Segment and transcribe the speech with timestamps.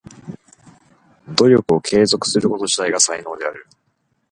[1.27, 3.67] 努力を継続すること自体が才能である。